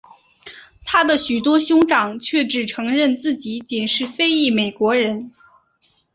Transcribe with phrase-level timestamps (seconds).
[0.83, 5.31] 他的许多兄长却只承认自己仅是非裔美国人。